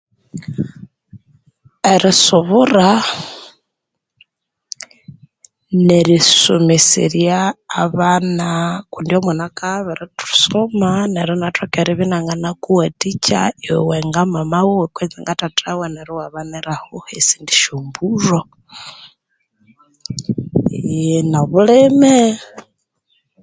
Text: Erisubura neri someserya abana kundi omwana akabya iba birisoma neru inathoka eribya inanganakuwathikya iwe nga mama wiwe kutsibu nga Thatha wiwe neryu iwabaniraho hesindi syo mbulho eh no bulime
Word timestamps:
Erisubura 1.93 2.89
neri 5.85 6.17
someserya 6.41 7.39
abana 7.83 8.49
kundi 8.91 9.11
omwana 9.19 9.43
akabya 9.49 9.81
iba 9.93 10.05
birisoma 10.17 10.89
neru 11.13 11.33
inathoka 11.37 11.75
eribya 11.81 12.05
inanganakuwathikya 12.07 13.41
iwe 13.71 13.97
nga 14.07 14.21
mama 14.33 14.57
wiwe 14.67 14.85
kutsibu 14.93 15.17
nga 15.21 15.39
Thatha 15.39 15.69
wiwe 15.75 15.87
neryu 15.93 16.15
iwabaniraho 16.17 16.93
hesindi 17.09 17.53
syo 17.61 17.73
mbulho 17.85 18.39
eh 20.77 21.21
no 21.31 21.41
bulime 21.51 22.15